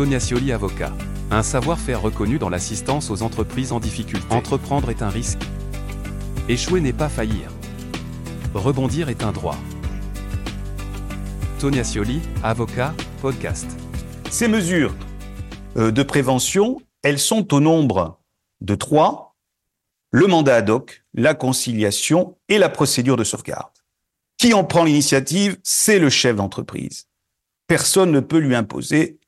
Tonia 0.00 0.18
Scioli 0.18 0.50
avocat. 0.50 0.94
Un 1.30 1.42
savoir-faire 1.42 2.00
reconnu 2.00 2.38
dans 2.38 2.48
l'assistance 2.48 3.10
aux 3.10 3.22
entreprises 3.22 3.70
en 3.70 3.80
difficulté. 3.80 4.24
Entreprendre 4.30 4.88
est 4.88 5.02
un 5.02 5.10
risque. 5.10 5.40
Échouer 6.48 6.80
n'est 6.80 6.94
pas 6.94 7.10
faillir. 7.10 7.50
Rebondir 8.54 9.10
est 9.10 9.22
un 9.22 9.30
droit. 9.30 9.58
Tonia 11.58 11.84
Scioli, 11.84 12.22
avocat, 12.42 12.94
podcast. 13.20 13.66
Ces 14.30 14.48
mesures 14.48 14.94
euh, 15.76 15.90
de 15.90 16.02
prévention, 16.02 16.80
elles 17.02 17.18
sont 17.18 17.52
au 17.52 17.60
nombre 17.60 18.22
de 18.62 18.74
trois. 18.76 19.36
Le 20.12 20.26
mandat 20.26 20.56
ad 20.56 20.70
hoc, 20.70 21.04
la 21.12 21.34
conciliation 21.34 22.38
et 22.48 22.56
la 22.56 22.70
procédure 22.70 23.18
de 23.18 23.24
sauvegarde. 23.24 23.74
Qui 24.38 24.54
en 24.54 24.64
prend 24.64 24.84
l'initiative 24.84 25.58
C'est 25.62 25.98
le 25.98 26.08
chef 26.08 26.36
d'entreprise. 26.36 27.06
Personne 27.66 28.12
ne 28.12 28.20
peut 28.20 28.38
lui 28.38 28.54
imposer, 28.54 29.19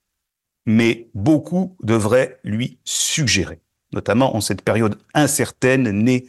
mais 0.66 1.08
beaucoup 1.14 1.76
devraient 1.82 2.38
lui 2.44 2.78
suggérer, 2.84 3.60
notamment 3.92 4.36
en 4.36 4.40
cette 4.40 4.62
période 4.62 4.98
incertaine 5.14 5.90
née 5.90 6.26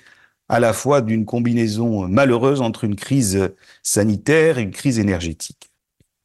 à 0.49 0.59
la 0.59 0.73
fois 0.73 1.01
d'une 1.01 1.25
combinaison 1.25 2.07
malheureuse 2.07 2.61
entre 2.61 2.83
une 2.83 2.95
crise 2.95 3.49
sanitaire 3.81 4.57
et 4.57 4.63
une 4.63 4.71
crise 4.71 4.99
énergétique. 4.99 5.71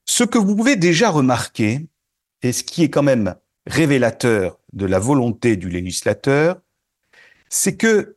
Ce 0.07 0.25
que 0.25 0.39
vous 0.39 0.57
pouvez 0.57 0.77
déjà 0.77 1.11
remarquer, 1.11 1.87
et 2.43 2.53
ce 2.53 2.63
qui 2.63 2.83
est 2.83 2.91
quand 2.91 3.03
même 3.03 3.35
révélateur 3.67 4.59
de 4.73 4.87
la 4.87 4.99
volonté 4.99 5.57
du 5.57 5.69
législateur, 5.69 6.61
c'est 7.49 7.77
que 7.77 8.17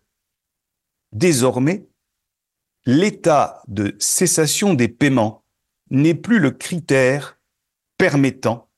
désormais, 1.11 1.87
l'état 2.85 3.61
de 3.67 3.95
cessation 3.99 4.73
des 4.73 4.87
paiements 4.87 5.43
n'est 5.89 6.15
plus 6.15 6.39
le 6.39 6.51
critère 6.51 7.39
permettant 7.97 8.70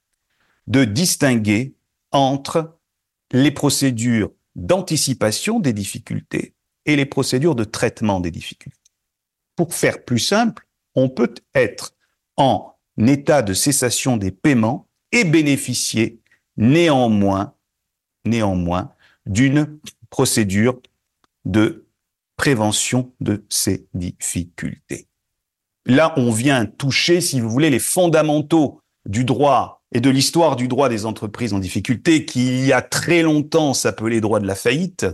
de 0.67 0.85
distinguer 0.85 1.75
entre 2.11 2.77
les 3.31 3.51
procédures 3.51 4.31
d'anticipation 4.55 5.59
des 5.59 5.73
difficultés 5.73 6.53
et 6.85 6.95
les 6.95 7.05
procédures 7.05 7.55
de 7.55 7.63
traitement 7.63 8.19
des 8.19 8.31
difficultés. 8.31 8.77
Pour 9.55 9.73
faire 9.73 10.03
plus 10.03 10.19
simple, 10.19 10.67
on 10.95 11.09
peut 11.09 11.33
être 11.55 11.95
en 12.37 12.75
état 12.97 13.41
de 13.41 13.53
cessation 13.53 14.17
des 14.17 14.31
paiements 14.31 14.87
et 15.11 15.23
bénéficier 15.23 16.19
néanmoins, 16.57 17.55
d'une 19.25 19.79
procédure 20.09 20.79
de 21.45 21.87
prévention 22.35 23.11
de 23.19 23.45
ces 23.49 23.87
difficultés. 23.93 25.07
Là, 25.85 26.13
on 26.17 26.31
vient 26.31 26.65
toucher, 26.65 27.21
si 27.21 27.39
vous 27.39 27.49
voulez, 27.49 27.69
les 27.69 27.79
fondamentaux 27.79 28.81
du 29.05 29.25
droit 29.25 29.82
et 29.93 30.01
de 30.01 30.09
l'histoire 30.09 30.55
du 30.55 30.67
droit 30.67 30.89
des 30.89 31.05
entreprises 31.05 31.53
en 31.53 31.59
difficulté, 31.59 32.25
qui 32.25 32.47
il 32.47 32.65
y 32.65 32.73
a 32.73 32.81
très 32.81 33.21
longtemps 33.21 33.73
s'appelait 33.73 34.21
droit 34.21 34.39
de 34.39 34.47
la 34.47 34.55
faillite, 34.55 35.05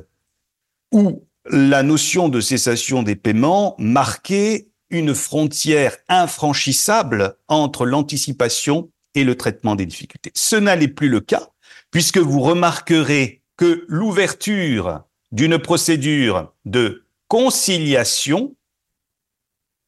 où 0.91 1.23
la 1.45 1.83
notion 1.83 2.29
de 2.29 2.39
cessation 2.39 3.03
des 3.03 3.15
paiements 3.15 3.75
marquait 3.77 4.69
une 4.89 5.13
frontière 5.13 5.97
infranchissable 6.07 7.35
entre 7.47 7.85
l'anticipation 7.85 8.89
et 9.15 9.23
le 9.23 9.35
traitement 9.35 9.75
des 9.75 9.85
difficultés. 9.85 10.31
Ce 10.33 10.55
n'allait 10.55 10.87
plus 10.87 11.09
le 11.09 11.19
cas, 11.19 11.49
puisque 11.91 12.17
vous 12.17 12.39
remarquerez 12.39 13.41
que 13.57 13.85
l'ouverture 13.87 15.03
d'une 15.31 15.59
procédure 15.59 16.53
de 16.65 17.03
conciliation, 17.27 18.55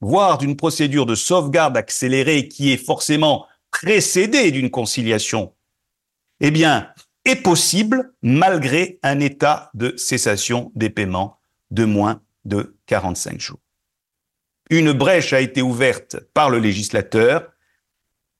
voire 0.01 0.37
d'une 0.37 0.57
procédure 0.57 1.05
de 1.05 1.15
sauvegarde 1.15 1.77
accélérée 1.77 2.47
qui 2.47 2.71
est 2.71 2.77
forcément 2.77 3.47
précédée 3.71 4.51
d'une 4.51 4.69
conciliation, 4.69 5.53
eh 6.39 6.51
bien, 6.51 6.89
est 7.25 7.41
possible 7.41 8.13
malgré 8.21 8.99
un 9.03 9.19
état 9.19 9.71
de 9.73 9.95
cessation 9.97 10.71
des 10.75 10.89
paiements 10.89 11.39
de 11.71 11.85
moins 11.85 12.21
de 12.45 12.75
45 12.87 13.39
jours. 13.39 13.59
Une 14.69 14.93
brèche 14.93 15.33
a 15.33 15.41
été 15.41 15.61
ouverte 15.61 16.17
par 16.33 16.49
le 16.49 16.59
législateur. 16.59 17.51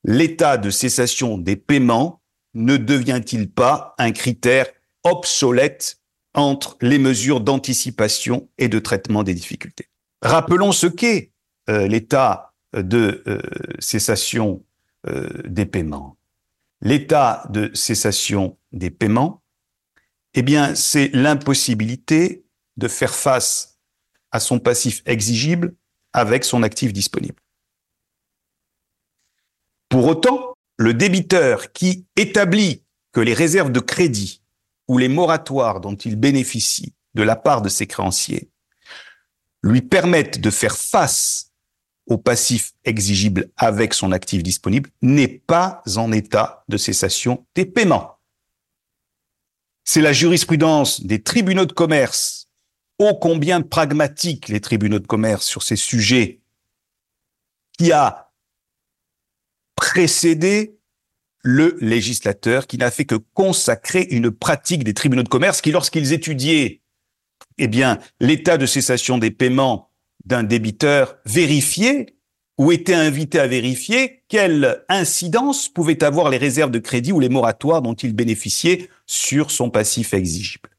L'état 0.03 0.57
de 0.57 0.69
cessation 0.69 1.37
des 1.37 1.55
paiements 1.55 2.21
ne 2.53 2.77
devient-il 2.77 3.51
pas 3.51 3.95
un 3.97 4.11
critère 4.11 4.67
obsolète 5.03 5.99
entre 6.33 6.77
les 6.81 6.97
mesures 6.97 7.41
d'anticipation 7.41 8.49
et 8.57 8.69
de 8.69 8.79
traitement 8.79 9.23
des 9.23 9.33
difficultés? 9.33 9.89
Rappelons 10.21 10.71
ce 10.71 10.87
qu'est 10.87 11.31
euh, 11.69 11.87
l'état 11.87 12.53
de 12.73 13.23
euh, 13.27 13.39
cessation 13.79 14.63
euh, 15.07 15.29
des 15.45 15.65
paiements. 15.65 16.17
L'état 16.81 17.45
de 17.49 17.71
cessation 17.73 18.57
des 18.71 18.89
paiements, 18.89 19.43
eh 20.33 20.41
bien, 20.41 20.75
c'est 20.75 21.09
l'impossibilité 21.13 22.45
de 22.77 22.87
faire 22.87 23.13
face 23.13 23.79
à 24.31 24.39
son 24.39 24.59
passif 24.59 25.01
exigible 25.05 25.75
avec 26.13 26.43
son 26.43 26.63
actif 26.63 26.93
disponible. 26.93 27.41
Pour 29.89 30.07
autant, 30.07 30.55
le 30.77 30.93
débiteur 30.93 31.71
qui 31.73 32.07
établit 32.15 32.83
que 33.11 33.19
les 33.19 33.33
réserves 33.33 33.71
de 33.71 33.79
crédit 33.79 34.41
ou 34.87 34.97
les 34.97 35.09
moratoires 35.09 35.81
dont 35.81 35.95
il 35.95 36.15
bénéficie 36.15 36.95
de 37.13 37.23
la 37.23 37.35
part 37.35 37.61
de 37.61 37.69
ses 37.69 37.87
créanciers 37.87 38.49
lui 39.63 39.81
permettent 39.81 40.39
de 40.39 40.49
faire 40.49 40.77
face 40.77 41.50
au 42.11 42.17
passif 42.17 42.73
exigible 42.83 43.49
avec 43.55 43.93
son 43.93 44.11
actif 44.11 44.43
disponible 44.43 44.89
n'est 45.01 45.29
pas 45.29 45.81
en 45.95 46.11
état 46.11 46.65
de 46.67 46.75
cessation 46.75 47.45
des 47.55 47.65
paiements. 47.65 48.17
C'est 49.85 50.01
la 50.01 50.11
jurisprudence 50.11 51.05
des 51.05 51.23
tribunaux 51.23 51.65
de 51.65 51.71
commerce, 51.71 52.49
ô 52.99 53.15
combien 53.15 53.61
pragmatique 53.61 54.49
les 54.49 54.59
tribunaux 54.59 54.99
de 54.99 55.07
commerce 55.07 55.45
sur 55.45 55.63
ces 55.63 55.77
sujets, 55.77 56.41
qui 57.77 57.93
a 57.93 58.33
précédé 59.75 60.77
le 61.43 61.77
législateur 61.79 62.67
qui 62.67 62.77
n'a 62.77 62.91
fait 62.91 63.05
que 63.05 63.15
consacrer 63.15 64.01
une 64.11 64.31
pratique 64.31 64.83
des 64.83 64.93
tribunaux 64.93 65.23
de 65.23 65.29
commerce 65.29 65.61
qui, 65.61 65.71
lorsqu'ils 65.71 66.11
étudiaient, 66.11 66.81
eh 67.57 67.69
bien, 67.69 67.99
l'état 68.19 68.57
de 68.57 68.65
cessation 68.65 69.17
des 69.17 69.31
paiements 69.31 69.90
d'un 70.25 70.43
débiteur, 70.43 71.17
vérifiaient 71.25 72.15
ou 72.57 72.71
étaient 72.71 72.93
invités 72.93 73.39
à 73.39 73.47
vérifier 73.47 74.23
quelle 74.27 74.83
incidence 74.87 75.67
pouvaient 75.67 76.03
avoir 76.03 76.29
les 76.29 76.37
réserves 76.37 76.71
de 76.71 76.79
crédit 76.79 77.11
ou 77.11 77.19
les 77.19 77.29
moratoires 77.29 77.81
dont 77.81 77.95
il 77.95 78.13
bénéficiait 78.13 78.89
sur 79.07 79.51
son 79.51 79.69
passif 79.69 80.13
exigible. 80.13 80.69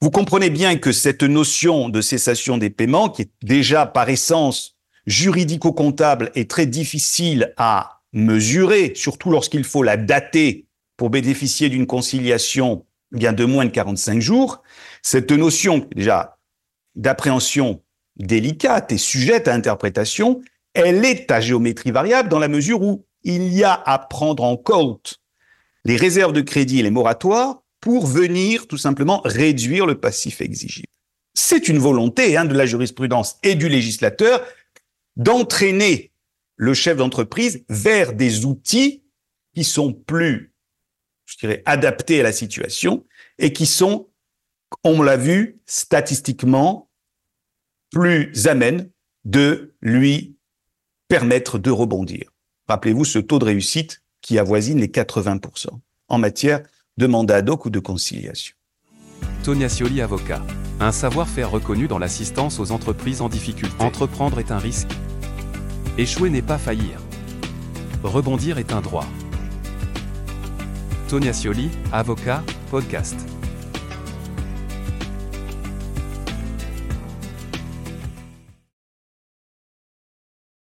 Vous 0.00 0.10
comprenez 0.10 0.48
bien 0.48 0.76
que 0.78 0.92
cette 0.92 1.22
notion 1.22 1.88
de 1.88 2.00
cessation 2.00 2.56
des 2.56 2.70
paiements, 2.70 3.10
qui 3.10 3.22
est 3.22 3.30
déjà 3.42 3.84
par 3.84 4.08
essence 4.08 4.76
juridico-comptable, 5.06 6.30
est 6.34 6.48
très 6.50 6.66
difficile 6.66 7.52
à 7.56 8.00
mesurer, 8.12 8.92
surtout 8.94 9.30
lorsqu'il 9.30 9.64
faut 9.64 9.82
la 9.82 9.96
dater 9.96 10.66
pour 10.96 11.10
bénéficier 11.10 11.68
d'une 11.68 11.86
conciliation 11.86 12.86
bien 13.12 13.32
de 13.32 13.44
moins 13.44 13.64
de 13.64 13.70
45 13.70 14.20
jours, 14.20 14.62
cette 15.02 15.32
notion 15.32 15.86
déjà 15.94 16.38
d'appréhension 16.94 17.82
délicate 18.16 18.92
et 18.92 18.98
sujette 18.98 19.48
à 19.48 19.54
interprétation, 19.54 20.40
elle 20.74 21.04
est 21.04 21.30
à 21.30 21.40
géométrie 21.40 21.90
variable 21.90 22.28
dans 22.28 22.38
la 22.38 22.48
mesure 22.48 22.82
où 22.82 23.06
il 23.22 23.52
y 23.52 23.64
a 23.64 23.74
à 23.74 23.98
prendre 23.98 24.44
en 24.44 24.56
compte 24.56 25.20
les 25.84 25.96
réserves 25.96 26.32
de 26.32 26.40
crédit 26.40 26.80
et 26.80 26.82
les 26.82 26.90
moratoires 26.90 27.62
pour 27.80 28.06
venir 28.06 28.66
tout 28.66 28.76
simplement 28.76 29.22
réduire 29.24 29.86
le 29.86 29.98
passif 29.98 30.40
exigible. 30.40 30.88
C'est 31.34 31.68
une 31.68 31.78
volonté 31.78 32.36
hein, 32.36 32.44
de 32.44 32.54
la 32.54 32.66
jurisprudence 32.66 33.38
et 33.42 33.54
du 33.54 33.68
législateur 33.68 34.44
d'entraîner 35.16 36.12
le 36.56 36.74
chef 36.74 36.98
d'entreprise 36.98 37.64
vers 37.68 38.12
des 38.12 38.44
outils 38.44 39.02
qui 39.54 39.64
sont 39.64 39.92
plus, 39.92 40.52
je 41.24 41.38
dirais, 41.38 41.62
adaptés 41.64 42.20
à 42.20 42.24
la 42.24 42.32
situation 42.32 43.06
et 43.38 43.52
qui 43.52 43.64
sont, 43.64 44.10
on 44.84 45.02
l'a 45.02 45.16
vu, 45.16 45.60
statistiquement 45.64 46.89
plus 47.90 48.46
amènes 48.46 48.90
de 49.24 49.74
lui 49.80 50.36
permettre 51.08 51.58
de 51.58 51.70
rebondir. 51.70 52.30
Rappelez-vous 52.68 53.04
ce 53.04 53.18
taux 53.18 53.38
de 53.38 53.44
réussite 53.44 54.02
qui 54.22 54.38
avoisine 54.38 54.78
les 54.78 54.88
80% 54.88 55.68
en 56.08 56.18
matière 56.18 56.60
de 56.96 57.06
mandat 57.06 57.36
ad 57.36 57.48
hoc 57.48 57.66
ou 57.66 57.70
de 57.70 57.80
conciliation. 57.80 58.54
Tonia 59.42 59.68
Scioli, 59.68 60.00
avocat. 60.00 60.42
Un 60.80 60.92
savoir-faire 60.92 61.50
reconnu 61.50 61.88
dans 61.88 61.98
l'assistance 61.98 62.60
aux 62.60 62.72
entreprises 62.72 63.20
en 63.20 63.28
difficulté. 63.28 63.74
Entreprendre 63.80 64.38
est 64.38 64.50
un 64.50 64.58
risque. 64.58 64.88
Échouer 65.98 66.30
n'est 66.30 66.42
pas 66.42 66.58
faillir. 66.58 67.00
Rebondir 68.02 68.58
est 68.58 68.72
un 68.72 68.80
droit. 68.80 69.06
Tonia 71.08 71.32
Scioli, 71.32 71.70
avocat, 71.92 72.44
podcast. 72.70 73.16